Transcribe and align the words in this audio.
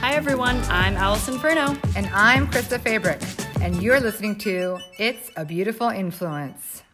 Hi, 0.00 0.14
everyone. 0.14 0.62
I'm 0.68 0.96
Allison 0.96 1.40
Furno. 1.40 1.76
And 1.96 2.06
I'm 2.14 2.46
Krista 2.46 2.80
Fabric. 2.80 3.20
And 3.60 3.82
you're 3.82 3.98
listening 3.98 4.36
to 4.38 4.78
It's 4.96 5.28
a 5.36 5.44
Beautiful 5.44 5.88
Influence. 5.88 6.84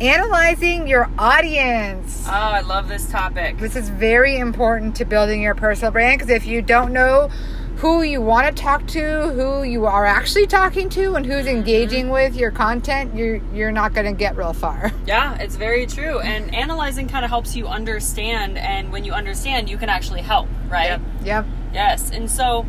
Analyzing 0.00 0.86
your 0.86 1.10
audience. 1.18 2.24
Oh, 2.28 2.30
I 2.30 2.60
love 2.60 2.86
this 2.86 3.10
topic. 3.10 3.58
This 3.58 3.74
is 3.74 3.88
very 3.88 4.38
important 4.38 4.94
to 4.96 5.04
building 5.04 5.42
your 5.42 5.56
personal 5.56 5.90
brand 5.90 6.20
because 6.20 6.30
if 6.30 6.46
you 6.46 6.62
don't 6.62 6.92
know 6.92 7.30
who 7.78 8.02
you 8.02 8.20
want 8.20 8.44
to 8.44 8.62
talk 8.62 8.84
to, 8.88 9.28
who 9.28 9.62
you 9.62 9.86
are 9.86 10.04
actually 10.04 10.48
talking 10.48 10.88
to, 10.88 11.14
and 11.14 11.24
who's 11.24 11.46
engaging 11.46 12.10
with 12.10 12.34
your 12.34 12.50
content, 12.50 13.14
you're 13.14 13.36
you're 13.54 13.70
not 13.70 13.94
going 13.94 14.06
to 14.06 14.12
get 14.12 14.36
real 14.36 14.52
far. 14.52 14.92
Yeah, 15.08 15.38
it's 15.38 15.56
very 15.56 15.86
true. 15.86 16.18
And 16.18 16.54
analyzing 16.54 17.08
kind 17.08 17.24
of 17.24 17.30
helps 17.30 17.56
you 17.56 17.66
understand, 17.66 18.58
and 18.58 18.92
when 18.92 19.04
you 19.04 19.12
understand, 19.12 19.70
you 19.70 19.78
can 19.78 19.88
actually 19.88 20.20
help, 20.20 20.48
right? 20.68 20.86
Yep. 20.90 21.00
yep. 21.24 21.46
Yes. 21.72 22.10
And 22.10 22.30
so, 22.30 22.66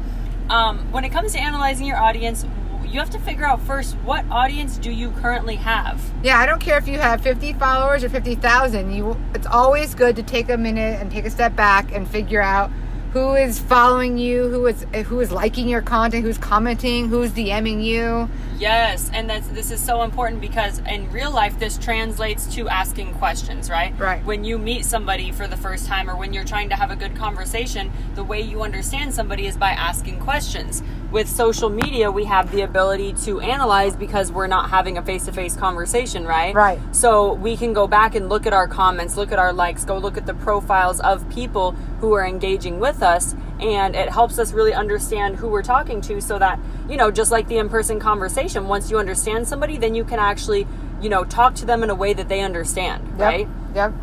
um, 0.50 0.90
when 0.94 1.03
it 1.03 1.09
comes 1.09 1.34
to 1.34 1.39
analyzing 1.39 1.86
your 1.86 1.98
audience, 1.98 2.45
you 2.88 3.00
have 3.00 3.09
to 3.09 3.20
figure 3.20 3.45
out 3.45 3.62
first 3.62 3.95
what 4.05 4.23
audience 4.31 4.78
do 4.78 4.89
you 4.89 5.12
currently 5.12 5.55
have. 5.55 6.02
Yeah, 6.23 6.39
I 6.39 6.45
don't 6.45 6.62
care 6.62 6.78
if 6.78 6.88
you 6.88 6.98
have 6.98 7.20
50 7.20 7.53
followers 7.53 8.05
or 8.05 8.09
50,000. 8.09 8.94
You 8.94 9.17
it's 9.36 9.48
always 9.48 9.95
good 9.95 10.16
to 10.16 10.23
take 10.23 10.50
a 10.50 10.58
minute 10.58 11.02
and 11.02 11.12
take 11.12 11.26
a 11.26 11.30
step 11.30 11.58
back 11.58 11.94
and 11.94 12.08
figure 12.08 12.41
out 12.41 12.72
who 13.13 13.34
is 13.34 13.59
following 13.59 14.18
you, 14.18 14.49
who 14.49 14.68
is 14.68 14.86
who 15.08 15.20
is 15.20 15.31
liking 15.31 15.67
your 15.67 15.81
content, 15.81 16.23
who's 16.23 16.38
commenting, 16.38 17.08
who's 17.08 17.31
DMing 17.31 17.84
you. 17.84 18.30
Yes, 18.59 19.09
and 19.13 19.30
that's 19.30 19.48
this 19.48 19.72
is 19.72 19.80
so 19.80 20.04
important 20.04 20.41
because 20.41 20.80
in 20.80 21.09
real 21.12 21.31
life 21.31 21.58
this 21.59 21.77
translates 21.77 22.53
to 22.55 22.67
asking 22.67 23.14
questions, 23.16 23.70
right? 23.70 23.98
Right. 23.98 24.23
When 24.26 24.44
you 24.44 24.58
meet 24.58 24.86
somebody 24.86 25.31
for 25.31 25.48
the 25.48 25.58
first 25.58 25.88
time 25.88 26.09
or 26.09 26.17
when 26.17 26.34
you're 26.34 26.44
trying 26.44 26.70
to 26.70 26.76
have 26.76 26.91
a 26.91 26.95
good 26.95 27.16
conversation, 27.16 27.91
the 28.16 28.23
way 28.23 28.41
you 28.41 28.62
understand 28.62 29.14
somebody 29.14 29.48
is 29.48 29.58
by 29.58 29.70
asking 29.70 30.20
questions. 30.20 30.84
With 31.12 31.28
social 31.28 31.69
media, 31.69 32.12
we 32.12 32.25
have 32.25 32.52
the 32.52 32.62
ability 32.62 33.14
to 33.23 33.39
analyze 33.39 33.95
because 33.95 34.31
we're 34.31 34.45
not 34.45 34.69
having 34.69 34.97
a 35.00 35.02
face-to-face 35.02 35.56
conversation, 35.56 36.23
right? 36.23 36.53
Right. 36.53 36.80
So 36.95 37.34
we 37.34 37.58
can 37.58 37.73
go 37.73 37.88
back 37.88 38.14
and 38.14 38.30
look 38.30 38.45
at 38.45 38.53
our 38.53 38.67
comments, 38.67 39.17
look 39.17 39.31
at 39.31 39.39
our 39.39 39.52
likes, 39.52 39.84
go 39.86 39.97
look 39.97 40.17
at 40.17 40.28
the 40.28 40.36
profiles 40.36 41.00
of 41.00 41.28
people 41.30 41.75
who 42.00 42.14
are 42.14 42.25
engaging 42.25 42.80
with 42.80 43.02
us 43.02 43.36
and 43.59 43.95
it 43.95 44.09
helps 44.09 44.39
us 44.39 44.53
really 44.53 44.73
understand 44.73 45.36
who 45.36 45.47
we're 45.47 45.64
talking 45.64 46.02
to 46.02 46.22
so 46.22 46.39
that 46.39 46.59
you 46.89 46.97
know 46.97 47.11
just 47.11 47.31
like 47.31 47.47
the 47.47 47.58
in-person 47.58 48.00
conversation 48.00 48.67
once 48.67 48.89
you 48.89 48.97
understand 48.97 49.47
somebody 49.47 49.78
then 49.78 49.94
you 49.95 50.03
can 50.03 50.19
actually 50.19 50.66
you 51.02 51.09
know 51.09 51.23
talk 51.25 51.56
to 51.56 51.66
them 51.66 51.83
in 51.83 51.89
a 51.89 51.95
way 51.95 52.14
that 52.14 52.30
they 52.30 52.41
understand 52.41 53.06
Yep. 53.17 53.19
right 53.19 53.47
Yep. 53.75 53.94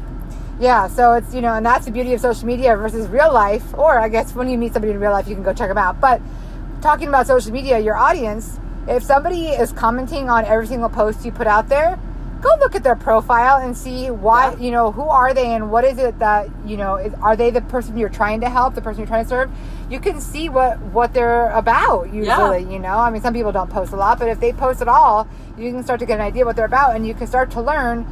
Yeah, 0.59 0.89
so 0.89 1.13
it's, 1.13 1.35
you 1.35 1.43
know, 1.43 1.53
and 1.53 1.67
that's 1.67 1.85
the 1.85 1.91
beauty 1.91 2.15
of 2.15 2.21
social 2.23 2.47
media 2.47 2.77
versus 2.77 3.09
real 3.09 3.31
life, 3.31 3.75
or 3.75 4.01
I 4.01 4.09
guess 4.09 4.35
when 4.35 4.49
you 4.49 4.57
meet 4.57 4.73
somebody 4.73 4.93
in 4.93 4.99
real 4.99 5.11
life, 5.11 5.29
you 5.29 5.35
can 5.35 5.45
go 5.45 5.53
check 5.53 5.69
them 5.69 5.77
out. 5.77 6.01
But 6.01 6.23
talking 6.81 7.09
about 7.09 7.27
social 7.27 7.53
media, 7.53 7.79
your 7.79 7.95
audience, 7.97 8.59
if 8.89 9.03
somebody 9.03 9.49
is 9.49 9.71
commenting 9.73 10.31
on 10.31 10.47
every 10.47 10.67
single 10.67 10.89
post 10.89 11.27
you 11.27 11.33
put 11.33 11.47
out 11.47 11.69
there, 11.69 11.99
go 12.43 12.51
look 12.61 12.75
at 12.75 12.83
their 12.83 12.97
profile 12.97 13.57
and 13.57 13.77
see 13.77 14.11
why, 14.11 14.51
Yeah. 14.53 14.59
you 14.59 14.71
know, 14.71 14.93
who 14.93 15.03
are 15.03 15.33
they 15.33 15.55
and 15.55 15.71
what 15.71 15.85
is 15.85 15.99
it 15.99 16.19
that, 16.19 16.49
you 16.67 16.77
know, 16.77 16.97
is, 16.97 17.15
are 17.15 17.37
they 17.37 17.51
the 17.51 17.63
person 17.63 17.97
you're 17.97 18.09
trying 18.09 18.41
to 18.43 18.51
help, 18.51 18.75
the 18.75 18.83
person 18.83 19.01
you're 19.01 19.07
trying 19.07 19.25
to 19.25 19.29
serve? 19.29 19.51
You 19.89 20.01
can 20.01 20.21
see 20.21 20.49
what, 20.49 20.79
what 20.81 21.15
they're 21.15 21.51
about 21.51 22.13
usually, 22.13 22.63
you 22.73 22.79
know? 22.79 22.99
I 22.99 23.11
mean, 23.11 23.23
some 23.23 23.33
people 23.35 23.53
don't 23.53 23.71
post 23.71 23.93
a 23.93 23.97
lot, 23.97 24.19
but 24.19 24.29
if 24.29 24.41
they 24.41 24.53
post 24.53 24.83
at 24.83 24.89
all, 24.89 25.29
you 25.57 25.71
can 25.73 25.83
start 25.83 26.01
to 26.01 26.07
get 26.07 26.21
an 26.21 26.27
idea 26.27 26.45
what 26.45 26.57
they're 26.57 26.67
about 26.67 26.95
and 26.95 27.07
you 27.07 27.15
can 27.15 27.27
start 27.27 27.51
to 27.53 27.61
learn 27.63 28.05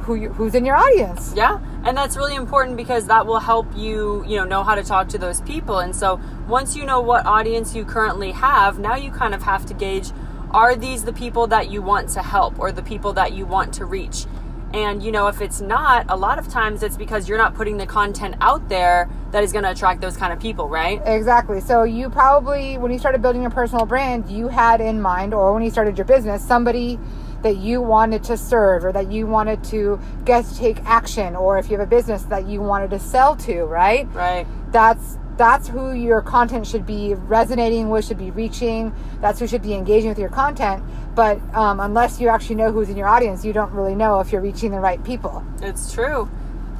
who 0.00 0.14
you, 0.14 0.28
who's 0.30 0.54
in 0.54 0.64
your 0.64 0.76
audience. 0.76 1.34
Yeah, 1.36 1.58
and 1.84 1.96
that's 1.96 2.16
really 2.16 2.36
important 2.36 2.76
because 2.76 3.06
that 3.08 3.26
will 3.26 3.40
help 3.40 3.66
you, 3.76 4.24
you 4.26 4.36
know, 4.36 4.44
know 4.44 4.62
how 4.62 4.76
to 4.76 4.84
talk 4.84 5.08
to 5.08 5.18
those 5.18 5.40
people. 5.40 5.80
And 5.80 5.94
so 5.96 6.20
once 6.48 6.76
you 6.76 6.84
know 6.86 7.00
what 7.00 7.26
audience 7.26 7.74
you 7.74 7.84
currently 7.84 8.30
have, 8.30 8.78
now 8.78 8.94
you 8.94 9.10
kind 9.10 9.34
of 9.34 9.42
have 9.42 9.66
to 9.66 9.74
gauge 9.74 10.12
are 10.50 10.74
these 10.76 11.04
the 11.04 11.12
people 11.12 11.46
that 11.48 11.70
you 11.70 11.82
want 11.82 12.08
to 12.10 12.22
help 12.22 12.58
or 12.58 12.72
the 12.72 12.82
people 12.82 13.12
that 13.14 13.32
you 13.32 13.46
want 13.46 13.74
to 13.74 13.84
reach? 13.84 14.26
And 14.72 15.02
you 15.02 15.12
know, 15.12 15.28
if 15.28 15.40
it's 15.40 15.60
not, 15.60 16.06
a 16.08 16.16
lot 16.16 16.38
of 16.38 16.48
times 16.48 16.82
it's 16.82 16.96
because 16.96 17.28
you're 17.28 17.38
not 17.38 17.54
putting 17.54 17.76
the 17.76 17.86
content 17.86 18.34
out 18.40 18.68
there 18.68 19.08
that 19.30 19.42
is 19.42 19.52
going 19.52 19.64
to 19.64 19.70
attract 19.70 20.00
those 20.00 20.16
kind 20.16 20.32
of 20.32 20.40
people, 20.40 20.68
right? 20.68 21.00
Exactly. 21.04 21.60
So 21.60 21.84
you 21.84 22.10
probably, 22.10 22.76
when 22.76 22.92
you 22.92 22.98
started 22.98 23.22
building 23.22 23.42
your 23.42 23.50
personal 23.50 23.86
brand, 23.86 24.28
you 24.28 24.48
had 24.48 24.80
in 24.80 25.00
mind, 25.00 25.34
or 25.34 25.54
when 25.54 25.62
you 25.62 25.70
started 25.70 25.96
your 25.96 26.04
business, 26.04 26.46
somebody 26.46 26.98
that 27.42 27.56
you 27.58 27.80
wanted 27.80 28.24
to 28.24 28.36
serve, 28.36 28.84
or 28.84 28.92
that 28.92 29.10
you 29.10 29.26
wanted 29.26 29.62
to 29.64 30.00
get 30.24 30.44
to 30.46 30.56
take 30.56 30.82
action, 30.84 31.36
or 31.36 31.58
if 31.58 31.70
you 31.70 31.78
have 31.78 31.86
a 31.86 31.90
business 31.90 32.22
that 32.24 32.46
you 32.46 32.60
wanted 32.60 32.90
to 32.90 32.98
sell 32.98 33.36
to, 33.36 33.64
right? 33.64 34.12
Right. 34.12 34.46
That's 34.72 35.18
that's 35.36 35.68
who 35.68 35.92
your 35.92 36.22
content 36.22 36.66
should 36.66 36.86
be 36.86 37.14
resonating 37.14 37.90
with, 37.90 38.06
should 38.06 38.18
be 38.18 38.30
reaching. 38.30 38.94
That's 39.20 39.38
who 39.40 39.46
should 39.46 39.62
be 39.62 39.74
engaging 39.74 40.08
with 40.08 40.18
your 40.18 40.30
content. 40.30 40.82
But 41.14 41.40
um, 41.54 41.80
unless 41.80 42.20
you 42.20 42.28
actually 42.28 42.56
know 42.56 42.72
who's 42.72 42.88
in 42.88 42.96
your 42.96 43.08
audience, 43.08 43.44
you 43.44 43.52
don't 43.52 43.72
really 43.72 43.94
know 43.94 44.20
if 44.20 44.32
you're 44.32 44.40
reaching 44.40 44.70
the 44.70 44.80
right 44.80 45.02
people. 45.04 45.44
It's 45.62 45.92
true. 45.92 46.30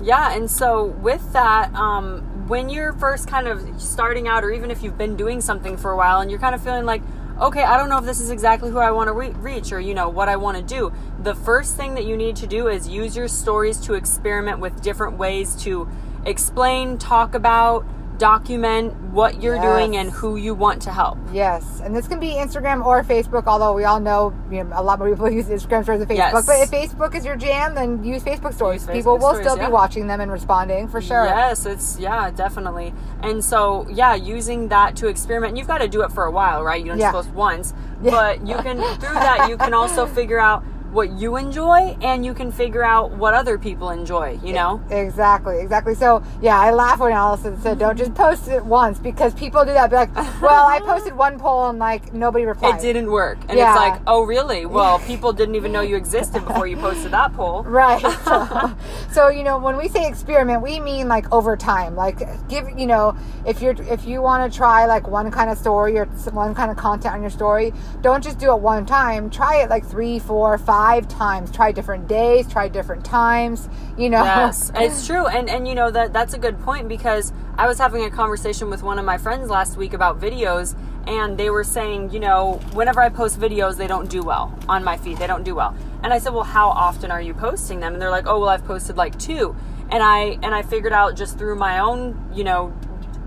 Yeah, 0.03 0.35
and 0.35 0.51
so 0.51 0.87
with 0.87 1.33
that, 1.33 1.73
um, 1.75 2.21
when 2.49 2.69
you're 2.69 2.93
first 2.93 3.29
kind 3.29 3.49
of 3.49 3.81
starting 3.81 4.29
out, 4.29 4.45
or 4.45 4.51
even 4.51 4.71
if 4.71 4.83
you've 4.83 4.99
been 4.99 5.17
doing 5.17 5.41
something 5.41 5.77
for 5.77 5.91
a 5.91 5.97
while 5.97 6.21
and 6.21 6.31
you're 6.31 6.41
kind 6.41 6.55
of 6.55 6.63
feeling 6.63 6.85
like, 6.85 7.03
okay, 7.41 7.63
I 7.63 7.77
don't 7.77 7.89
know 7.89 7.99
if 7.99 8.05
this 8.05 8.21
is 8.21 8.31
exactly 8.31 8.71
who 8.71 8.79
I 8.79 8.91
want 8.91 9.09
to 9.09 9.13
re- 9.13 9.31
reach 9.31 9.73
or, 9.73 9.81
you 9.81 9.95
know, 9.95 10.09
what 10.09 10.29
I 10.29 10.37
want 10.37 10.57
to 10.57 10.63
do, 10.63 10.93
the 11.23 11.35
first 11.35 11.77
thing 11.77 11.95
that 11.95 12.05
you 12.05 12.17
need 12.17 12.37
to 12.37 12.47
do 12.47 12.69
is 12.69 12.89
use 12.89 13.17
your 13.17 13.29
stories 13.29 13.79
to 13.81 13.95
experiment 13.95 14.59
with 14.59 14.83
different 14.83 15.19
ways 15.19 15.55
to 15.65 15.89
explain, 16.25 16.99
talk 16.99 17.35
about, 17.35 17.87
document 18.19 18.95
what 19.13 19.43
you're 19.43 19.61
doing 19.61 19.97
and 19.97 20.11
who 20.11 20.37
you 20.37 20.55
want 20.55 20.83
to 20.83 20.91
help. 20.91 21.19
Yes, 21.33 21.81
and 21.83 21.95
this 21.95 22.07
can 22.09 22.21
be 22.21 22.31
Instagram 22.31 22.85
or 22.85 23.03
Facebook. 23.03 23.45
Although 23.47 23.73
we 23.75 23.85
all 23.85 24.01
know, 24.01 24.35
you 24.51 24.65
know 24.65 24.71
a 24.75 24.83
lot 24.83 24.99
more 24.99 25.09
people 25.09 25.31
use 25.41 25.47
Instagram 25.47 25.83
stories 25.83 26.01
than 26.01 26.09
Facebook. 26.09 26.17
Yes. 26.17 26.47
But 26.47 26.61
if 26.61 26.71
Facebook 26.71 27.15
is 27.15 27.25
your 27.25 27.37
jam, 27.37 27.75
then 27.75 28.03
use 28.05 28.23
Facebook 28.23 28.55
stories. 28.55 28.83
Use 28.83 28.97
people 28.97 29.19
will 29.19 29.31
stories, 29.31 29.47
still 29.47 29.57
yeah. 29.57 29.67
be 29.67 29.73
watching 29.73 30.07
them 30.07 30.21
and 30.21 30.31
responding 30.31 30.89
for 30.89 31.01
sure. 31.01 31.25
Yes, 31.25 31.67
it's 31.67 31.99
yeah, 31.99 32.31
definitely. 32.31 32.93
And 33.23 33.45
so 33.45 33.87
yeah, 33.91 34.15
using 34.15 34.69
that 34.69 34.97
to 34.97 35.09
experiment. 35.09 35.51
and 35.51 35.59
You've 35.59 35.69
got 35.69 35.79
to 35.79 35.89
do 35.89 36.03
it 36.03 36.13
for 36.13 36.25
a 36.25 36.31
while, 36.31 36.63
right? 36.63 36.81
You 36.81 36.89
don't 36.89 36.99
Yeah. 36.99 37.13
just 37.13 37.29
post 37.29 37.37
once, 37.37 37.75
Yeah. 38.03 38.11
but 38.11 38.47
you 38.47 38.57
can 38.57 38.77
through 38.99 39.15
that 39.15 39.49
you 39.49 39.57
can 39.57 39.75
also 39.75 40.07
figure 40.19 40.39
out 40.39 40.63
what 40.97 41.13
you 41.13 41.37
enjoy 41.37 41.97
and 42.01 42.25
you 42.25 42.33
can 42.33 42.51
figure 42.51 42.83
out 42.83 43.13
what 43.13 43.35
other 43.35 43.59
people 43.59 43.91
enjoy. 43.91 44.39
You 44.43 44.55
know. 44.55 44.83
Exactly, 44.91 45.61
exactly. 45.61 45.95
So 45.95 46.25
yeah, 46.41 46.59
I 46.59 46.73
laugh 46.73 46.99
when 46.99 47.13
Allison 47.13 47.61
said, 47.61 47.79
"Don't 47.79 47.97
just 47.99 48.15
post 48.15 48.49
it 48.49 48.65
once," 48.65 48.99
because 48.99 49.35
people 49.35 49.65
do 49.65 49.73
that. 49.75 49.91
Be 49.91 49.97
like, 49.97 50.15
"Well, 50.41 50.67
I 50.67 50.81
posted 50.81 51.15
one 51.27 51.39
poll 51.39 51.69
and 51.69 51.79
like 51.79 52.15
nobody 52.15 52.47
replied." 52.47 52.77
It 52.77 52.81
didn't 52.81 53.11
work, 53.11 53.39
and 53.49 53.59
Yeah. 53.59 53.73
it's 53.73 53.79
like, 53.79 54.01
oh, 54.07 54.23
really? 54.23 54.65
Well, 54.65 54.99
people 55.11 55.33
didn't 55.35 55.55
even 55.55 55.71
know 55.71 55.83
you 55.83 55.97
existed 55.97 56.45
before 56.47 56.67
you 56.67 56.79
posted 56.79 57.13
that 57.13 57.35
poll. 57.35 57.63
Right. 57.77 58.01
So, 58.25 58.75
so, 59.13 59.29
you 59.29 59.43
know, 59.43 59.59
when 59.59 59.77
we 59.77 59.89
say 59.89 60.09
experiment, 60.09 60.63
we 60.63 60.81
mean 60.81 61.09
like 61.09 61.31
over 61.31 61.57
time. 61.59 61.95
Like 61.95 62.19
give, 62.49 62.67
you 62.79 62.87
know, 62.87 63.15
if 63.45 63.61
you're 63.61 63.75
if 63.83 64.07
you 64.07 64.23
want 64.23 64.51
to 64.51 64.57
try 64.57 64.87
like 64.87 65.07
one 65.07 65.31
kind 65.31 65.51
of 65.51 65.59
story 65.59 65.99
or 65.99 66.07
one 66.33 66.55
kind 66.55 66.71
of 66.71 66.79
content 66.79 67.15
on 67.15 67.21
your 67.21 67.31
story, 67.31 67.75
don't 68.01 68.25
just 68.25 68.39
do 68.39 68.51
it 68.55 68.61
one 68.61 68.87
time. 68.87 69.29
Try 69.29 69.57
it 69.63 69.69
like 69.69 69.85
three, 69.85 70.19
four, 70.19 70.57
five 70.57 70.86
times. 71.09 71.51
Try 71.51 71.73
different 71.73 72.09
days, 72.09 72.51
try 72.51 72.69
different 72.69 73.05
times, 73.05 73.69
you 73.99 74.09
know. 74.09 74.23
Yes, 74.23 74.71
it's 74.77 75.07
true, 75.07 75.27
and 75.27 75.49
and 75.49 75.67
you 75.67 75.75
know 75.75 75.91
that 75.91 76.13
that's 76.13 76.35
a 76.35 76.39
good 76.39 76.59
point 76.61 76.89
because 76.89 77.33
I 77.57 77.67
was 77.67 77.79
having 77.79 78.05
a 78.05 78.11
conversation 78.11 78.71
with 78.71 78.83
one 78.83 78.99
of 78.99 79.05
my 79.05 79.19
friends 79.19 79.51
last 79.51 79.77
week 79.77 79.93
about 79.93 80.21
videos, 80.21 80.77
and 81.07 81.37
they 81.37 81.51
were 81.51 81.65
saying, 81.65 82.11
you 82.11 82.21
know, 82.21 82.61
whenever 82.73 83.01
I 83.01 83.09
post 83.09 83.41
videos, 83.41 83.77
they 83.77 83.87
don't 83.87 84.09
do 84.09 84.23
well 84.23 84.57
on 84.69 84.85
my 84.85 84.97
feed. 84.97 85.19
They 85.19 85.27
don't 85.27 85.45
do 85.45 85.55
well, 85.55 85.75
and 86.03 86.13
I 86.13 86.19
said, 86.19 86.33
well, 86.33 86.45
how 86.45 86.69
often 86.69 87.11
are 87.11 87.23
you 87.23 87.35
posting 87.35 87.81
them? 87.81 87.95
And 87.95 88.01
they're 88.01 88.11
like, 88.11 88.27
oh, 88.27 88.41
well, 88.41 88.49
I've 88.49 88.65
posted 88.65 88.97
like 88.97 89.19
two, 89.19 89.57
and 89.91 90.03
I 90.03 90.39
and 90.43 90.55
I 90.55 90.63
figured 90.63 90.93
out 90.93 91.17
just 91.17 91.39
through 91.39 91.57
my 91.57 91.81
own, 91.81 92.31
you 92.35 92.45
know, 92.45 92.73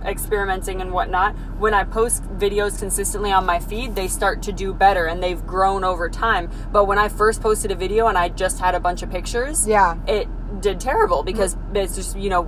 experimenting 0.05 0.81
and 0.81 0.91
whatnot 0.91 1.35
when 1.57 1.73
i 1.73 1.83
post 1.83 2.23
videos 2.37 2.79
consistently 2.79 3.31
on 3.31 3.45
my 3.45 3.59
feed 3.59 3.95
they 3.95 4.07
start 4.07 4.41
to 4.41 4.51
do 4.51 4.73
better 4.73 5.05
and 5.05 5.21
they've 5.21 5.45
grown 5.45 5.83
over 5.83 6.09
time 6.09 6.49
but 6.71 6.85
when 6.85 6.97
i 6.97 7.07
first 7.07 7.41
posted 7.41 7.71
a 7.71 7.75
video 7.75 8.07
and 8.07 8.17
i 8.17 8.29
just 8.29 8.59
had 8.59 8.75
a 8.75 8.79
bunch 8.79 9.01
of 9.03 9.09
pictures 9.09 9.67
Yeah. 9.67 9.97
it 10.07 10.27
did 10.61 10.79
terrible 10.79 11.23
because 11.23 11.55
mm. 11.55 11.75
it's 11.75 11.95
just 11.95 12.17
you 12.17 12.29
know 12.29 12.41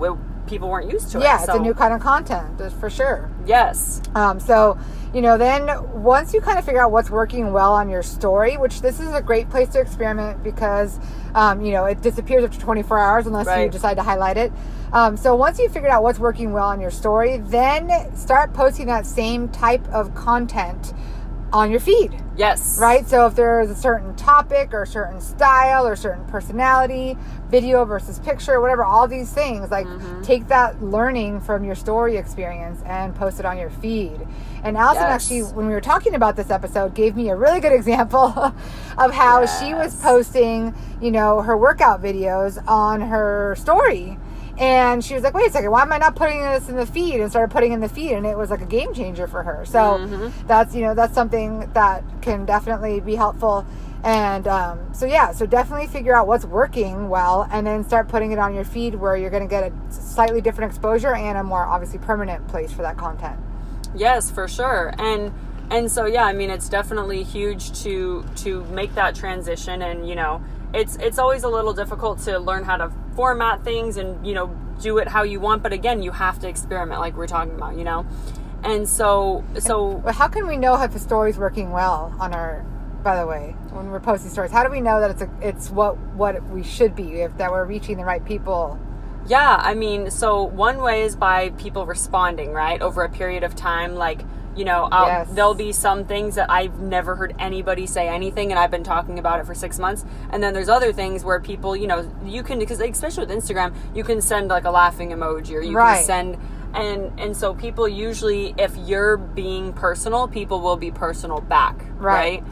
people 0.52 0.70
weren't 0.70 0.92
used 0.92 1.10
to 1.12 1.18
it 1.18 1.24
Yeah, 1.24 1.38
it's 1.38 1.46
so, 1.46 1.56
a 1.56 1.60
new 1.60 1.74
kind 1.74 1.94
of 1.94 2.02
content, 2.02 2.62
for 2.80 2.90
sure. 2.90 3.32
yes 3.46 4.02
Um, 4.14 4.40
so, 4.40 4.78
you 5.14 5.22
know, 5.22 5.38
then 5.38 5.70
once 6.04 6.34
you 6.34 6.42
kind 6.42 6.60
of 6.60 6.66
figure 6.66 6.82
out 6.82 6.92
what's 6.92 7.10
working 7.10 7.54
well 7.54 7.74
on 7.74 7.90
your 7.90 8.04
story, 8.04 8.58
which 8.58 8.82
this 8.82 9.00
is 9.00 9.14
a 9.14 9.22
great 9.22 9.50
place 9.50 9.70
to 9.70 9.80
experiment 9.80 10.44
because, 10.44 11.00
um, 11.36 11.62
you 11.62 11.72
know, 11.72 11.86
it 11.86 12.02
disappears 12.02 12.44
after 12.44 12.60
24 12.60 13.00
hours 13.00 13.28
unless 13.28 13.48
you 13.48 13.70
decide 13.70 13.96
to 13.96 14.04
highlight 14.04 14.38
it. 14.38 14.52
Um, 14.94 15.16
so 15.16 15.36
once 15.36 15.58
you 15.58 15.70
figured 15.70 15.92
out 15.92 16.04
what's 16.04 16.20
working 16.20 16.52
well 16.52 16.68
on 16.68 16.82
your 16.82 16.92
story, 16.92 17.38
then 17.38 18.14
start 18.16 18.54
posting 18.54 18.88
that 18.88 19.06
same 19.06 19.48
type 19.50 19.88
of 19.90 20.14
content 20.16 20.94
on 21.54 21.70
your 21.72 21.80
feed. 21.80 22.18
Yes. 22.38 22.78
Right? 22.80 23.08
So 23.08 23.26
if 23.28 23.36
there's 23.36 23.70
a 23.70 23.76
certain 23.76 24.16
topic 24.16 24.74
or 24.74 24.86
certain 24.86 25.20
style 25.22 25.86
or 25.86 25.96
certain 25.96 26.26
personality, 26.26 27.18
video 27.50 27.84
versus 27.84 28.20
picture, 28.20 28.62
whatever, 28.62 28.84
all 28.86 29.08
these 29.08 29.32
things, 29.32 29.70
like 29.70 29.86
Mm-hmm. 29.88 30.22
take 30.22 30.48
that 30.48 30.82
learning 30.82 31.42
from 31.42 31.64
your 31.66 31.76
story 31.76 32.16
experience 32.18 32.82
and 32.86 33.14
post 33.16 33.40
it 33.40 33.46
on 33.46 33.58
your 33.58 33.70
feed. 33.70 34.20
And 34.64 34.78
Allison 34.78 35.04
Yes. 35.08 35.12
actually, 35.26 35.44
when 35.56 35.68
we 35.68 35.74
were 35.74 35.82
talking 35.82 36.16
about 36.16 36.36
this 36.36 36.50
episode, 36.50 36.94
gave 36.94 37.16
me 37.16 37.30
a 37.30 37.36
really 37.36 37.60
good 37.60 37.74
example 37.82 38.34
of 38.98 39.12
how 39.12 39.46
she 39.46 39.74
was 39.74 39.94
posting, 40.02 40.74
you 41.02 41.12
know, 41.12 41.42
her 41.42 41.58
workout 41.58 42.02
videos 42.02 42.64
on 42.68 43.02
her 43.02 43.56
story. 43.58 44.18
And 44.62 45.04
she 45.04 45.16
was 45.16 45.24
like, 45.24 45.34
wait 45.34 45.48
a 45.48 45.52
second, 45.52 45.72
why 45.72 45.82
am 45.82 45.92
I 45.92 45.98
not 45.98 46.16
putting 46.16 46.40
this 46.40 46.70
in 46.70 46.76
the 46.76 46.86
feed? 46.86 47.20
And 47.20 47.32
started 47.32 47.52
putting 47.52 47.72
in 47.72 47.80
the 47.80 47.90
feed, 47.90 48.12
and 48.12 48.26
it 48.28 48.38
was 48.38 48.52
like 48.52 48.62
a 48.62 48.66
game 48.66 48.94
changer 48.94 49.26
for 49.28 49.42
her. 49.42 49.66
So 49.66 49.98
Mm-hmm. 49.98 50.48
that's, 50.48 50.76
you 50.76 50.82
know, 50.84 50.94
that's 50.94 51.16
something 51.16 51.70
that 51.74 52.04
can 52.22 52.46
definitely 52.46 53.00
be 53.00 53.16
helpful. 53.16 53.66
And 54.04 54.48
um, 54.48 54.94
so, 54.94 55.06
yeah, 55.08 55.32
so 55.32 55.46
definitely 55.48 55.88
figure 55.88 56.16
out 56.16 56.28
what's 56.28 56.46
working 56.46 57.10
well 57.10 57.48
and 57.52 57.66
then 57.66 57.84
start 57.84 58.08
putting 58.08 58.32
it 58.32 58.40
on 58.40 58.54
your 58.54 58.64
feed 58.64 58.96
where 58.96 59.16
you're 59.18 59.30
going 59.32 59.44
to 59.44 59.50
get 59.50 59.64
a 59.64 59.74
slightly 59.92 60.42
different 60.42 60.72
exposure 60.72 61.14
and 61.16 61.38
a 61.40 61.44
more 61.44 61.64
obviously 61.66 61.98
permanent 62.00 62.48
place 62.48 62.72
for 62.72 62.84
that 62.84 62.98
content. 62.98 63.40
Yes, 63.96 64.30
for 64.32 64.48
sure. 64.48 64.94
And 65.00 65.34
and 65.70 65.90
so 65.92 66.06
yeah, 66.06 66.26
I 66.26 66.34
mean 66.34 66.50
it's 66.50 66.68
definitely 66.68 67.24
huge 67.24 67.72
to 67.84 68.26
to 68.38 68.64
make 68.66 68.96
that 68.96 69.16
transition 69.16 69.82
and 69.82 70.08
you 70.08 70.16
know, 70.16 70.42
it's 70.74 70.96
it's 70.98 71.20
always 71.20 71.44
a 71.44 71.50
little 71.50 71.74
difficult 71.74 72.20
to 72.20 72.40
learn 72.40 72.64
how 72.64 72.78
to 72.78 72.92
format 73.16 73.64
things 73.64 73.98
and 73.98 74.26
you 74.26 74.34
know, 74.34 74.48
do 74.82 74.98
it 74.98 75.08
how 75.08 75.24
you 75.24 75.40
want, 75.40 75.64
but 75.64 75.74
again, 75.74 76.02
you 76.02 76.12
have 76.12 76.40
to 76.40 76.48
experiment 76.48 77.00
like 77.00 77.16
we're 77.16 77.28
talking 77.28 77.54
about, 77.56 77.78
you 77.78 77.84
know. 77.84 78.06
And 78.64 78.88
so 78.88 79.44
so 79.60 79.88
Well, 79.88 80.14
how 80.14 80.28
can 80.28 80.48
we 80.48 80.58
know 80.58 80.82
if 80.82 80.96
a 80.96 81.00
story's 81.00 81.38
working 81.38 81.72
well 81.72 82.16
on 82.20 82.34
our? 82.34 82.66
By 83.04 83.20
the 83.20 83.26
way, 83.26 83.56
when 83.72 83.90
we're 83.90 84.00
posting 84.00 84.30
stories, 84.30 84.52
how 84.52 84.64
do 84.64 84.70
we 84.70 84.80
know 84.80 85.00
that 85.00 85.10
it's 85.10 85.22
a, 85.24 85.30
it's 85.42 85.72
what 85.72 85.98
what 86.14 86.44
we 86.50 86.62
should 86.62 86.96
be 86.96 87.22
if 87.22 87.36
that 87.38 87.52
we're 87.52 87.66
reaching 87.66 87.98
the 87.98 88.06
right 88.06 88.24
people? 88.24 88.80
Yeah, 89.28 89.58
I 89.60 89.74
mean, 89.74 90.10
so 90.10 90.44
one 90.44 90.82
way 90.82 91.04
is 91.04 91.16
by 91.16 91.50
people 91.52 91.86
responding, 91.86 92.52
right? 92.52 92.82
Over 92.82 93.04
a 93.04 93.10
period 93.10 93.44
of 93.44 93.56
time, 93.56 93.96
like, 93.96 94.22
you 94.56 94.66
know, 94.66 94.88
I'll, 94.92 95.08
Yes. 95.08 95.30
there'll 95.32 95.54
be 95.54 95.72
some 95.72 96.06
things 96.06 96.36
that 96.36 96.50
I've 96.50 96.80
never 96.80 97.16
heard 97.16 97.34
anybody 97.40 97.86
say 97.88 98.08
anything, 98.10 98.52
and 98.52 98.60
I've 98.60 98.72
been 98.72 98.84
talking 98.84 99.18
about 99.20 99.40
it 99.40 99.46
for 99.46 99.54
six 99.56 99.80
months. 99.80 100.06
And 100.32 100.42
then 100.44 100.54
there's 100.54 100.70
other 100.70 100.92
things 100.94 101.24
where 101.24 101.40
people, 101.40 101.76
you 101.76 101.88
know, 101.88 102.10
you 102.26 102.44
can, 102.44 102.60
because 102.60 102.80
especially 102.82 103.26
with 103.26 103.36
Instagram, 103.38 103.74
you 103.96 104.04
can 104.04 104.22
send 104.22 104.50
like 104.50 104.66
a 104.66 104.72
laughing 104.72 105.12
emoji 105.12 105.54
or 105.56 105.62
you 105.62 105.76
Right. 105.76 105.96
can 105.98 106.06
send. 106.06 106.38
And 106.74 107.12
and 107.20 107.36
so 107.36 107.54
people 107.54 107.88
usually, 107.88 108.54
if 108.58 108.76
you're 108.78 109.18
being 109.18 109.74
personal, 109.74 110.28
people 110.28 110.62
will 110.62 110.78
be 110.78 110.90
personal 110.92 111.42
back, 111.42 111.76
Right. 112.00 112.42
right? 112.42 112.44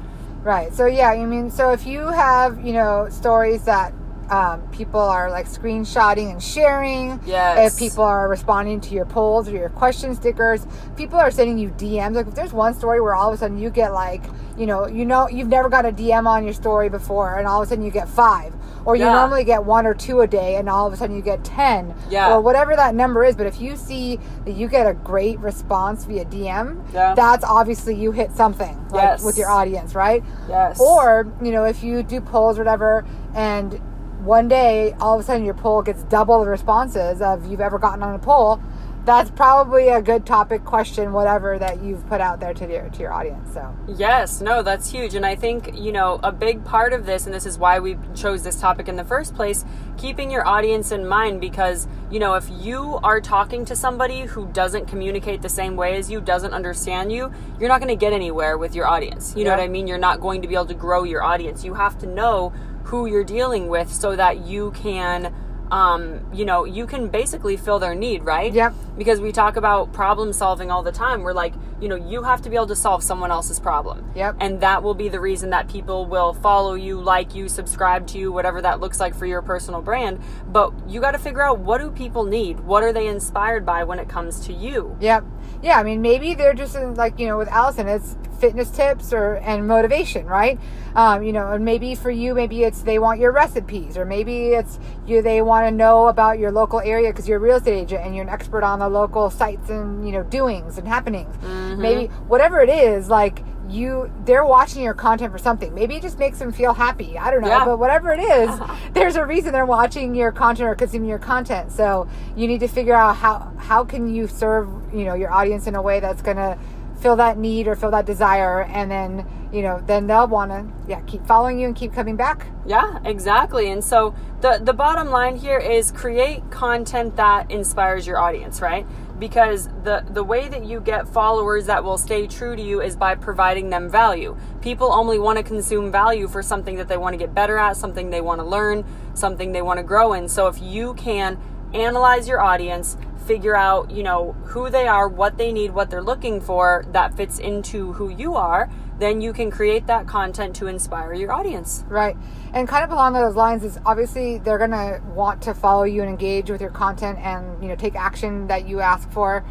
Right. 0.44 0.74
So 0.74 0.86
yeah, 0.88 1.10
I 1.10 1.25
mean, 1.25 1.50
so 1.50 1.72
if 1.72 1.86
you 1.88 2.07
have 2.07 2.60
you 2.66 2.74
know 2.74 3.07
stories 3.10 3.63
that 3.63 3.94
um, 4.30 4.62
people 4.72 5.00
are 5.00 5.30
like 5.30 5.48
screenshotting 5.48 6.31
and 6.31 6.42
sharing, 6.42 7.20
Yes. 7.26 7.74
if 7.74 7.80
people 7.80 8.04
are 8.04 8.28
responding 8.30 8.80
to 8.81 8.94
your 8.94 9.06
polls 9.06 9.48
or 9.48 9.52
your 9.52 9.70
question 9.70 10.16
stickers, 10.16 10.66
people 10.98 11.18
are 11.20 11.31
sending 11.31 11.58
you 11.58 11.70
DMs. 11.70 12.16
Like 12.16 12.28
if 12.28 12.36
there's 12.36 12.54
one 12.54 12.74
story 12.74 13.02
where 13.02 13.16
all 13.16 13.30
of 13.30 13.34
a 13.36 13.38
sudden 13.38 13.58
you 13.58 13.70
get 13.70 13.94
like 13.94 14.24
you 14.58 14.66
know 14.66 14.88
you 14.88 15.06
know 15.06 15.28
you've 15.30 15.48
never 15.48 15.70
got 15.70 15.86
a 15.86 15.92
DM 15.92 16.28
on 16.28 16.44
your 16.44 16.54
story 16.54 16.90
before, 16.90 17.38
and 17.38 17.48
all 17.48 17.62
of 17.62 17.68
a 17.68 17.70
sudden 17.70 17.84
you 17.84 17.92
get 17.92 18.08
five, 18.10 18.54
or 18.86 18.96
you 18.96 19.06
Yeah. 19.06 19.14
normally 19.14 19.44
get 19.44 19.64
one 19.64 19.86
or 19.88 19.94
two 19.94 20.22
a 20.22 20.28
day, 20.28 20.58
and 20.58 20.70
all 20.70 20.86
of 20.86 20.94
a 20.94 20.98
sudden 20.98 21.16
you 21.16 21.22
get 21.22 21.44
ten, 21.44 21.94
Yeah. 22.10 22.34
or 22.34 22.42
whatever 22.42 22.75
that 22.75 22.94
number 22.96 23.24
is. 23.24 23.36
But 23.36 23.48
if 23.48 23.60
you 23.62 23.75
see 23.75 24.20
that 24.46 24.52
you 24.56 24.68
get 24.68 24.86
a 24.86 24.94
great 24.94 25.40
response 25.40 26.06
via 26.06 26.25
DM, 26.25 26.82
Yeah. 26.94 27.14
that's 27.16 27.44
obviously 27.44 27.96
you 27.96 28.12
hit 28.12 28.32
something 28.36 28.78
like, 28.92 29.04
Yes. 29.04 29.24
with 29.24 29.38
your 29.38 29.50
audience, 29.50 29.96
right? 29.96 30.24
Yes. 30.48 30.80
Or, 30.80 31.28
you 31.42 31.52
know, 31.52 31.64
if 31.64 31.84
you 31.84 32.04
do 32.04 32.20
polls 32.22 32.58
or 32.60 32.64
whatever, 32.64 33.06
and 33.34 33.80
one 34.19 34.48
day 34.48 34.94
all 35.00 35.16
of 35.16 35.21
a 35.21 35.24
sudden 35.24 35.45
your 35.45 35.54
poll 35.54 35.81
gets 35.81 36.04
double 36.04 36.44
the 36.44 36.50
responses 36.50 37.21
of 37.21 37.45
you've 37.50 37.62
ever 37.62 37.80
gotten 37.80 38.04
on 38.04 38.16
a 38.16 38.19
poll, 38.19 38.62
that's 39.06 39.31
probably 39.31 39.89
a 39.89 40.01
good 40.01 40.25
topic, 40.25 40.63
question, 40.66 41.13
whatever 41.13 41.57
that 41.57 41.81
you've 41.81 42.06
put 42.07 42.21
out 42.21 42.39
there 42.39 42.54
to 42.54 42.69
your 42.69 42.89
to 42.89 43.00
your 43.00 43.12
audience. 43.12 43.54
So 43.54 43.75
Yes, 43.88 44.42
no, 44.42 44.62
that's 44.62 44.92
huge. 44.92 45.16
And 45.16 45.25
I 45.25 45.36
think, 45.36 45.71
you 45.74 45.92
know, 45.92 46.19
a 46.21 46.31
big 46.31 46.63
part 46.63 46.94
of 46.94 47.06
this, 47.06 47.25
and 47.25 47.33
this 47.33 47.45
is 47.45 47.57
why 47.57 47.80
we 47.80 47.98
chose 48.13 48.44
this 48.44 48.60
topic 48.60 48.88
in 48.88 48.98
the 48.98 49.04
first 49.04 49.33
place, 49.33 49.66
keeping 49.98 50.30
your 50.30 50.45
audience 50.48 50.92
in 50.92 51.07
mind 51.07 51.42
because, 51.42 51.88
you 52.12 52.19
know, 52.19 52.36
if 52.36 52.48
you 52.50 53.00
are 53.01 53.19
talking 53.19 53.65
to 53.65 53.75
somebody 53.75 54.22
who 54.22 54.45
doesn't 54.48 54.86
communicate 54.86 55.42
the 55.42 55.50
same 55.50 55.75
way 55.75 55.98
as 55.98 56.12
you, 56.12 56.22
doesn't 56.22 56.54
understand 56.54 57.12
you, 57.12 57.31
you're 57.60 57.69
not 57.69 57.80
going 57.80 57.89
to 57.89 58.00
get 58.00 58.13
anywhere 58.13 58.57
with 58.57 58.75
your 58.75 58.86
audience. 58.86 59.33
You 59.36 59.44
know 59.45 59.51
what 59.51 59.60
I 59.60 59.68
mean? 59.68 59.88
You're 59.88 59.98
not 59.98 60.19
going 60.19 60.42
to 60.42 60.48
be 60.48 60.54
able 60.54 60.68
to 60.68 60.75
grow 60.75 61.04
your 61.04 61.24
audience. 61.24 61.63
You 61.63 61.74
have 61.74 61.98
to 62.00 62.06
know 62.06 62.54
who 62.89 63.06
you're 63.06 63.24
dealing 63.24 63.68
with 63.68 63.91
so 63.91 64.15
that 64.15 64.45
you 64.45 64.71
can. 64.71 65.33
Um, 65.71 66.21
you 66.33 66.45
know, 66.45 66.65
you 66.65 66.88
can 66.88 67.09
basically 67.09 67.56
fill 67.56 67.77
their 67.77 67.94
need, 67.94 68.24
right? 68.24 68.51
Yep. 68.51 68.74
because 68.97 69.21
we 69.21 69.31
talk 69.31 69.56
about 69.56 69.94
problem 69.94 70.33
solving 70.33 70.71
all 70.71 70.81
the 70.81 70.91
time. 70.91 71.21
We're 71.21 71.31
like, 71.33 71.53
you 71.80 71.88
know, 71.88 71.95
you 71.95 72.24
have 72.24 72.41
to 72.41 72.50
be 72.50 72.56
able 72.56 72.65
to 72.68 72.75
solve 72.75 73.03
someone 73.03 73.30
else's 73.30 73.59
problem. 73.59 74.12
Yep. 74.15 74.38
And 74.39 74.62
that 74.62 74.81
will 74.81 74.95
be 74.95 75.09
the 75.09 75.19
reason 75.19 75.51
that 75.51 75.69
people 75.69 76.07
will 76.07 76.33
follow 76.33 76.74
you, 76.74 77.00
like 77.00 77.36
you, 77.36 77.47
subscribe 77.47 78.07
to 78.07 78.18
you, 78.18 78.31
whatever 78.31 78.63
that 78.63 78.80
looks 78.80 79.00
like 79.00 79.13
for 79.13 79.27
your 79.27 79.44
personal 79.44 79.80
brand. 79.80 80.19
But 80.47 80.74
you 80.88 81.00
got 81.00 81.12
to 81.12 81.19
figure 81.19 81.44
out 81.44 81.59
what 81.59 81.77
do 81.77 81.91
people 81.91 82.25
need? 82.25 82.59
What 82.62 82.83
are 82.83 82.91
they 82.91 83.06
inspired 83.06 83.63
by 83.63 83.83
when 83.83 84.00
it 84.00 84.09
comes 84.09 84.39
to 84.47 84.53
you? 84.53 84.97
Yep. 85.00 85.24
Yeah, 85.62 85.80
I 85.80 85.83
mean, 85.83 86.01
maybe 86.01 86.33
they're 86.33 86.56
just 86.56 86.75
in, 86.75 86.95
like 86.95 87.19
you 87.19 87.27
know, 87.27 87.38
with 87.38 87.50
Allison, 87.50 87.88
it's 87.88 88.15
fitness 88.39 88.69
tips 88.71 89.13
or 89.13 89.36
and 89.38 89.68
motivation, 89.68 90.25
right? 90.25 90.59
Um, 90.95 91.21
you 91.24 91.31
know, 91.33 91.51
and 91.51 91.63
maybe 91.63 91.94
for 91.95 92.09
you, 92.09 92.33
maybe 92.33 92.63
it's 92.63 92.81
they 92.81 92.97
want 93.00 93.19
your 93.19 93.31
recipes, 93.31 93.97
or 93.97 94.06
maybe 94.06 94.47
it's 94.50 94.80
you 95.06 95.21
they 95.21 95.41
want 95.41 95.68
to 95.68 95.71
know 95.71 96.07
about 96.07 96.39
your 96.39 96.51
local 96.51 96.80
area 96.80 97.09
because 97.12 97.27
you're 97.27 97.38
a 97.38 97.41
real 97.41 97.57
estate 97.57 97.77
agent 97.77 98.06
and 98.06 98.15
you're 98.15 98.24
an 98.24 98.30
expert 98.30 98.63
on 98.63 98.80
the 98.80 98.89
local 98.89 99.30
sites 99.30 99.69
and 99.69 100.06
you 100.06 100.12
know 100.12 100.24
doings 100.24 100.77
and 100.77 100.88
happenings. 100.88 101.36
Maybe 101.77 102.07
whatever 102.27 102.59
it 102.62 102.69
is, 102.69 103.09
like 103.09 103.44
you, 103.69 104.12
they're 104.25 104.45
watching 104.45 104.81
your 104.81 104.95
content 104.95 105.31
for 105.31 105.38
something. 105.38 105.75
Maybe 105.75 105.95
it 105.95 106.01
just 106.01 106.18
makes 106.18 106.39
them 106.39 106.51
feel 106.51 106.74
happy. 106.74 107.19
I 107.19 107.30
don't 107.30 107.41
know, 107.41 107.50
Yeah. 107.50 107.65
but 107.65 107.77
whatever 107.77 108.12
it 108.12 108.19
is, 108.19 108.50
there's 108.94 109.15
a 109.15 109.24
reason 109.24 109.53
they're 109.53 109.63
watching 109.63 110.15
your 110.15 110.31
content 110.31 110.68
or 110.69 110.74
consuming 110.74 111.07
your 111.07 111.19
content. 111.19 111.71
So 111.71 112.09
you 112.36 112.47
need 112.47 112.62
to 112.62 112.68
figure 112.68 112.95
out 112.95 113.18
how 113.18 113.53
how 113.57 113.83
can 113.83 114.09
you 114.13 114.27
serve 114.27 114.68
you 114.91 115.03
know 115.06 115.13
your 115.13 115.31
audience 115.31 115.68
in 115.68 115.75
a 115.75 115.81
way 115.83 116.00
that's 116.00 116.24
gonna 116.24 116.57
fill 117.01 117.16
that 117.18 117.38
need 117.38 117.68
or 117.68 117.75
feel 117.75 117.92
that 117.92 118.06
desire, 118.06 118.63
and 118.63 118.90
then 118.90 119.25
you 119.51 119.62
know 119.62 119.81
then 119.86 120.07
they'll 120.07 120.28
want 120.28 120.51
to 120.51 120.66
yeah 120.88 121.01
keep 121.01 121.25
following 121.25 121.60
you 121.60 121.68
and 121.68 121.75
keep 121.75 121.94
coming 121.94 122.16
back. 122.16 122.48
Yeah, 122.66 123.00
exactly. 123.06 123.72
And 123.72 123.84
so 123.84 124.13
the 124.42 124.60
the 124.63 124.74
bottom 124.74 125.10
line 125.10 125.36
here 125.36 125.57
is 125.57 125.92
create 125.92 126.50
content 126.51 127.16
that 127.16 127.50
inspires 127.50 128.06
your 128.06 128.19
audience, 128.19 128.62
right? 128.62 128.86
Because 129.18 129.68
the 129.84 130.06
the 130.10 130.24
way 130.24 130.48
that 130.48 130.66
you 130.66 130.80
get 130.80 131.08
followers 131.08 131.65
that 131.65 131.84
will 131.84 131.98
stay 131.98 132.27
true 132.27 132.56
to 132.56 132.62
you 132.62 132.82
is 132.82 132.96
by 132.96 133.15
providing 133.15 133.70
them 133.70 133.89
value. 133.89 134.38
People 134.62 134.91
only 134.91 135.20
want 135.20 135.38
to 135.38 135.44
consume 135.44 135.91
value 135.91 136.27
for 136.27 136.41
something 136.41 136.77
that 136.77 136.88
they 136.88 136.98
want 136.98 137.13
to 137.13 137.18
get 137.18 137.34
better 137.34 137.58
at, 137.58 137.75
something 137.75 138.10
they 138.10 138.22
want 138.22 138.39
to 138.39 138.46
learn, 138.46 138.86
something 139.13 139.51
they 139.51 139.62
want 139.62 139.77
to 139.77 139.84
grow 139.84 140.13
in. 140.13 140.29
So 140.29 140.48
if 140.48 140.62
you 140.62 140.94
can 140.94 141.38
analyze 141.74 142.27
your 142.27 142.41
audience, 142.41 142.98
figure 143.29 143.55
out, 143.55 143.91
you 143.91 144.01
know, 144.01 144.31
who 144.43 144.71
they 144.71 144.88
are, 144.88 145.07
what 145.07 145.38
they 145.38 145.51
need, 145.53 145.69
what 145.69 145.91
they're 145.91 146.01
looking 146.01 146.41
for 146.41 146.83
that 146.93 147.15
fits 147.15 147.38
into 147.38 147.93
who 147.93 148.09
you 148.09 148.33
are, 148.33 148.67
then 148.98 149.21
you 149.21 149.31
can 149.33 149.51
create 149.51 149.86
that 149.86 150.07
content 150.07 150.55
to 150.55 150.65
inspire 150.65 151.13
your 151.13 151.31
audience. 151.31 151.86
Right. 151.88 152.17
And 152.55 152.67
kind 152.67 152.83
of 152.83 152.89
along 152.89 153.13
those 153.13 153.36
lines 153.36 153.63
is 153.63 153.77
obviously 153.86 154.39
they're 154.39 154.57
going 154.57 154.71
to 154.71 155.00
want 155.13 155.43
to 155.43 155.53
follow 155.53 155.83
you 155.83 156.01
and 156.01 156.09
engage 156.09 156.50
with 156.50 156.59
your 156.59 156.71
content 156.71 157.19
and, 157.19 157.62
you 157.62 157.69
know, 157.69 157.75
take 157.75 157.95
action 157.95 158.48
that 158.48 158.67
you 158.67 158.79
ask 158.79 159.07
for 159.12 159.45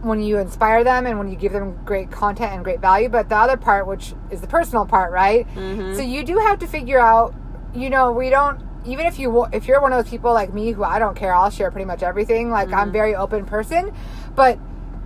when 0.00 0.22
you 0.22 0.38
inspire 0.38 0.82
them 0.82 1.04
and 1.04 1.18
when 1.18 1.28
you 1.28 1.36
give 1.36 1.52
them 1.52 1.78
great 1.84 2.10
content 2.10 2.54
and 2.54 2.64
great 2.64 2.80
value. 2.80 3.10
But 3.10 3.28
the 3.28 3.36
other 3.36 3.58
part, 3.58 3.86
which 3.86 4.14
is 4.30 4.40
the 4.40 4.46
personal 4.46 4.86
part, 4.86 5.12
right? 5.12 5.46
Mm-hmm. 5.48 5.94
So 5.94 6.00
you 6.00 6.24
do 6.24 6.38
have 6.38 6.58
to 6.60 6.66
figure 6.66 6.98
out, 6.98 7.34
you 7.74 7.90
know, 7.90 8.12
we 8.12 8.30
don't, 8.30 8.62
even 8.84 9.06
if 9.06 9.18
you 9.18 9.46
if 9.52 9.66
you're 9.66 9.80
one 9.80 9.92
of 9.92 10.04
those 10.04 10.10
people 10.10 10.32
like 10.32 10.52
me 10.52 10.72
who 10.72 10.84
I 10.84 10.98
don't 10.98 11.16
care, 11.16 11.34
I'll 11.34 11.50
share 11.50 11.70
pretty 11.70 11.86
much 11.86 12.02
everything. 12.02 12.50
Like 12.50 12.72
I'm 12.72 12.84
mm-hmm. 12.86 12.92
very 12.92 13.14
open 13.14 13.44
person, 13.46 13.94
but 14.34 14.58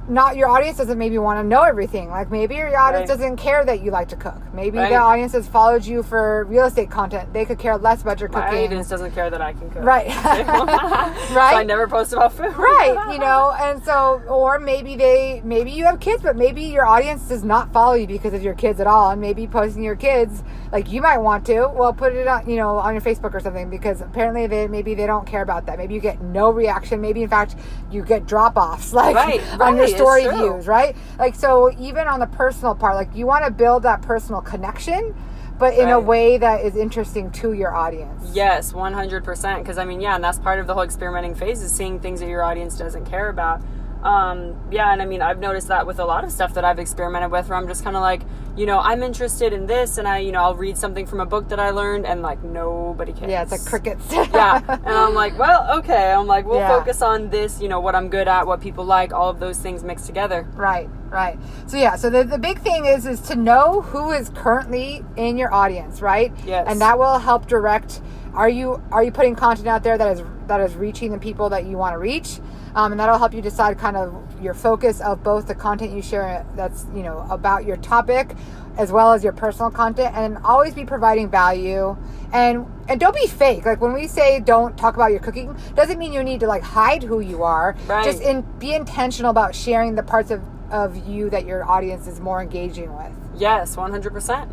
not 0.09 0.37
your 0.37 0.49
audience 0.49 0.79
doesn't 0.79 0.99
maybe 0.99 1.19
want 1.19 1.39
to 1.39 1.45
know 1.45 1.63
everything. 1.63 2.09
Like 2.11 2.31
maybe 2.31 2.55
your 2.57 2.77
audience 2.79 3.09
Right. 3.11 3.19
doesn't 3.19 3.37
care 3.37 3.65
that 3.65 3.81
you 3.83 3.91
like 3.91 4.09
to 4.09 4.17
cook. 4.17 4.41
Maybe 4.55 4.79
Right. 4.79 4.89
the 4.91 4.97
audience 4.97 5.33
has 5.33 5.47
followed 5.47 5.85
you 5.85 6.03
for 6.03 6.45
real 6.45 6.65
estate 6.67 6.91
content. 6.91 7.33
They 7.33 7.45
could 7.45 7.59
care 7.59 7.77
less 7.77 8.03
about 8.03 8.19
your 8.21 8.29
My 8.31 8.47
cooking. 8.47 8.65
audience 8.67 8.89
doesn't 8.89 9.13
care 9.15 9.29
that 9.31 9.41
I 9.41 9.53
can 9.53 9.71
cook. 9.71 9.85
Right. 9.85 10.09
So 11.29 11.35
right. 11.35 11.57
I 11.57 11.63
never 11.63 11.87
post 11.89 12.13
about 12.13 12.33
food. 12.33 12.57
right 12.57 13.13
you 13.13 13.19
know 13.19 13.55
and 13.61 13.83
so 13.85 14.23
or 14.29 14.59
maybe 14.59 14.97
they 14.97 15.43
maybe 15.45 15.71
you 15.71 15.85
have 15.85 16.01
kids 16.01 16.23
but 16.23 16.37
maybe 16.37 16.63
your 16.63 16.87
audience 16.87 17.29
does 17.29 17.45
not 17.45 17.73
follow 17.73 17.95
you 17.95 18.07
because 18.07 18.33
of 18.33 18.43
your 18.43 18.55
kids 18.55 18.81
at 18.81 18.87
all 18.87 19.11
and 19.11 19.21
maybe 19.21 19.47
posting 19.47 19.83
your 19.83 19.97
kids 19.97 20.43
like 20.73 20.91
you 20.91 21.01
might 21.03 21.19
want 21.19 21.45
to 21.47 21.67
well 21.75 21.93
put 21.93 22.13
it 22.15 22.27
on 22.27 22.49
you 22.49 22.57
know 22.57 22.77
on 22.79 22.95
your 22.95 23.01
facebook 23.03 23.35
or 23.35 23.41
something 23.41 23.69
because 23.69 24.01
apparently 24.01 24.47
they 24.47 24.67
maybe 24.69 24.95
they 24.95 25.07
don't 25.07 25.27
care 25.27 25.43
about 25.43 25.67
that 25.67 25.77
maybe 25.79 25.95
you 25.95 26.01
get 26.01 26.21
no 26.23 26.51
reaction 26.51 27.01
maybe 27.01 27.23
in 27.23 27.29
fact 27.29 27.57
you 27.91 28.03
get 28.03 28.27
drop-offs 28.27 28.93
like 29.03 29.15
Right, 29.15 29.41
right, 29.59 29.59
story 29.99 30.29
views, 30.29 30.67
right? 30.67 30.97
Like 31.19 31.35
so 31.35 31.75
even 31.79 32.07
on 32.09 32.21
the 32.21 32.27
personal 32.27 32.75
part, 32.75 32.95
like 32.95 33.15
you 33.15 33.27
want 33.27 33.45
to 33.45 33.51
build 33.51 33.83
that 33.83 34.03
personal 34.03 34.41
connection, 34.41 35.15
but 35.59 35.75
in 35.75 35.89
a 35.89 35.99
way 35.99 36.39
that 36.39 36.65
is 36.65 36.77
interesting 36.77 37.31
to 37.33 37.53
your 37.53 37.75
audience. 37.75 38.31
Yes, 38.33 38.73
100%. 38.73 39.59
Because, 39.59 39.77
I 39.77 39.85
mean, 39.85 40.01
yeah, 40.01 40.15
and 40.15 40.23
that's 40.23 40.39
part 40.39 40.61
of 40.61 40.69
the 40.69 40.75
whole 40.75 40.85
experimenting 40.85 41.35
phase 41.35 41.63
is 41.63 41.73
seeing 41.73 41.99
things 41.99 42.21
that 42.21 42.29
your 42.29 42.45
audience 42.45 42.79
doesn't 42.79 43.07
care 43.07 43.29
about. 43.29 43.61
Um, 44.03 44.57
yeah, 44.71 44.93
and 44.93 45.03
I 45.03 45.07
mean, 45.07 45.23
I've 45.23 45.41
noticed 45.41 45.69
that 45.69 45.87
with 45.87 45.99
a 45.99 46.05
lot 46.05 46.23
of 46.23 46.31
stuff 46.31 46.55
that 46.55 46.65
I've 46.65 46.79
experimented 46.79 47.33
with 47.33 47.49
where 47.49 47.59
I'm 47.59 47.67
just 47.67 47.83
kind 47.83 47.97
of 47.97 48.03
like, 48.03 48.23
you 48.57 48.65
know, 48.65 48.79
I'm 48.79 49.03
interested 49.03 49.53
in 49.53 49.67
this, 49.67 49.99
and 49.99 50.07
I, 50.07 50.19
you 50.19 50.31
know, 50.33 50.41
I'll 50.43 50.55
read 50.55 50.77
something 50.79 51.05
from 51.07 51.21
a 51.21 51.27
book 51.27 51.49
that 51.49 51.59
I 51.59 51.71
learned, 51.71 52.07
and 52.07 52.23
like, 52.23 52.43
nobody 52.45 53.13
cares. 53.13 53.31
Yeah, 53.31 53.43
it's 53.43 53.51
like 53.53 53.65
crickets. 53.65 54.05
yeah, 54.13 54.63
and 54.69 54.87
I'm 54.89 55.15
like, 55.15 55.37
well, 55.39 55.79
okay. 55.79 56.13
I'm 56.13 56.27
like, 56.27 56.47
we'll 56.47 56.59
Yeah. 56.59 56.69
focus 56.79 57.03
on 57.03 57.31
this, 57.31 57.61
you 57.61 57.69
know, 57.69 57.81
what 57.81 57.95
I'm 57.97 58.09
good 58.09 58.29
at, 58.29 58.47
what 58.47 58.61
people 58.61 58.85
like, 58.85 59.13
all 59.13 59.31
of 59.31 59.41
those 59.41 59.59
things 59.59 59.83
mixed 59.83 60.07
together. 60.07 60.47
Right, 60.55 60.89
right. 61.11 61.39
So 61.67 61.77
yeah, 61.77 61.97
so 61.97 62.09
the, 62.09 62.23
the 62.25 62.39
big 62.39 62.61
thing 62.61 62.87
is 62.87 63.05
is 63.07 63.21
to 63.23 63.37
know 63.37 63.83
who 63.83 64.13
is 64.13 64.29
currently 64.31 65.05
in 65.17 65.37
your 65.39 65.53
audience, 65.53 66.01
right? 66.03 66.33
Yes. 66.47 66.67
And 66.69 66.81
that 66.81 66.99
will 66.99 67.19
help 67.19 67.47
direct 67.49 68.01
are 68.35 68.49
you 68.49 68.81
are 68.93 69.03
you 69.03 69.11
putting 69.13 69.35
content 69.35 69.69
out 69.69 69.83
there 69.83 69.99
that 69.99 70.17
is 70.17 70.23
that 70.47 70.61
is 70.61 70.75
reaching 70.75 71.13
the 71.13 71.19
people 71.19 71.49
that 71.51 71.67
you 71.67 71.77
want 71.77 71.95
to 71.95 71.99
reach? 71.99 72.39
Um, 72.75 72.93
and 72.93 73.01
that'll 73.01 73.19
help 73.19 73.35
you 73.35 73.43
decide 73.43 73.79
kind 73.79 73.97
of 73.97 74.15
your 74.43 74.55
focus 74.55 75.01
of 75.01 75.23
both 75.25 75.49
the 75.49 75.55
content 75.55 75.93
you 75.93 76.03
share 76.03 76.47
that's 76.55 76.87
you 76.95 77.03
know 77.03 77.27
about 77.31 77.65
your 77.65 77.77
topic 77.79 78.35
as 78.77 78.93
well 78.93 79.13
as 79.13 79.25
your 79.25 79.33
personal 79.33 79.71
content 79.71 80.15
and 80.15 80.39
always 80.45 80.75
be 80.75 80.85
providing 80.85 81.29
value 81.29 81.97
and 82.33 82.65
and 82.89 83.01
don't 83.01 83.17
be 83.17 83.27
fake 83.27 83.65
like 83.65 83.81
when 83.81 83.93
we 83.93 84.07
say 84.07 84.39
don't 84.39 84.77
talk 84.79 84.95
about 84.95 85.11
your 85.11 85.19
cooking 85.19 85.57
doesn't 85.75 85.99
mean 85.99 86.13
you 86.13 86.23
need 86.23 86.39
to 86.39 86.47
like 86.47 86.63
hide 86.63 87.03
who 87.03 87.19
you 87.19 87.43
are 87.43 87.75
Right. 87.89 88.05
just 88.05 88.23
in 88.23 88.43
be 88.61 88.75
intentional 88.75 89.31
about 89.33 89.55
sharing 89.55 89.97
the 89.97 90.03
parts 90.05 90.31
of 90.31 90.41
of 90.71 91.09
you 91.09 91.31
that 91.31 91.47
your 91.47 91.69
audience 91.69 92.07
is 92.07 92.21
more 92.21 92.41
engaging 92.41 92.95
with 92.97 93.11
Yes, 93.37 93.75
100%. 93.77 94.49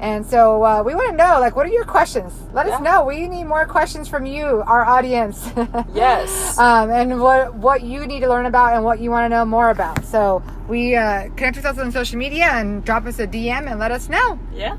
And 0.00 0.24
so 0.24 0.62
uh, 0.64 0.82
we 0.82 0.94
want 0.94 1.10
to 1.10 1.16
know 1.16 1.38
like 1.40 1.56
what 1.56 1.66
are 1.66 1.70
your 1.70 1.84
questions? 1.84 2.32
Let 2.52 2.66
us 2.66 2.80
know. 2.80 3.04
We 3.04 3.26
need 3.28 3.44
more 3.44 3.66
questions 3.66 4.08
from 4.08 4.26
you 4.26 4.62
our 4.66 4.84
audience. 4.84 5.50
Yes. 5.94 6.56
um, 6.58 6.90
and 6.90 7.20
what 7.20 7.54
what 7.54 7.82
you 7.82 8.06
need 8.06 8.20
to 8.20 8.28
learn 8.28 8.46
about 8.46 8.74
and 8.74 8.84
what 8.84 9.00
you 9.00 9.10
want 9.10 9.24
to 9.24 9.28
know 9.28 9.44
more 9.44 9.70
about. 9.70 10.04
So 10.04 10.42
we 10.68 10.94
uh, 10.96 11.28
connect 11.36 11.56
with 11.56 11.66
us 11.66 11.78
on 11.78 11.90
social 11.92 12.18
media 12.18 12.46
and 12.52 12.84
drop 12.84 13.06
us 13.06 13.18
a 13.18 13.26
dm 13.26 13.70
and 13.70 13.78
let 13.80 13.90
us 13.90 14.08
know. 14.08 14.38
Yeah. 14.54 14.76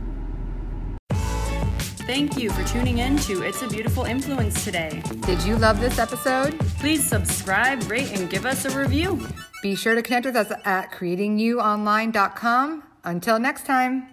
Thank 2.07 2.38
you 2.39 2.49
for 2.49 2.63
tuning 2.63 2.97
in 2.99 3.17
to 3.19 3.43
It's 3.43 3.61
a 3.61 3.67
Beautiful 3.67 4.05
Influence 4.05 4.63
today. 4.63 5.03
did 5.27 5.43
you 5.43 5.55
love 5.57 5.79
this 5.79 5.99
episode? 5.99 6.57
Please 6.79 7.03
subscribe, 7.05 7.83
rate, 7.89 8.11
and 8.17 8.29
give 8.31 8.47
us 8.47 8.65
a 8.65 8.71
review. 8.75 9.21
be 9.61 9.75
sure 9.75 9.93
to 9.93 10.01
connect 10.01 10.25
with 10.25 10.35
us 10.35 10.51
at 10.65 10.91
creatingyouonline.com 10.91 12.83
until 13.03 13.38
next 13.39 13.65
time 13.67 14.07